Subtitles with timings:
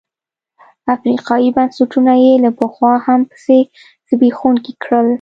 [0.95, 3.57] افریقايي بنسټونه یې له پخوا هم پسې
[4.07, 5.07] زبېښونکي کړل.